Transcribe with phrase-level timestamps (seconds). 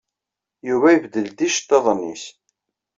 [0.67, 2.23] Yuba ibeddel-d iceḍḍiḍen-nnes.